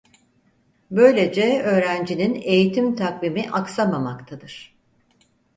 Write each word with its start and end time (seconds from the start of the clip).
Böylece 0.91 1.61
öğrencinin 1.61 2.35
eğitim 2.41 2.95
takvimi 2.95 3.49
aksamamaktadır. 3.51 4.75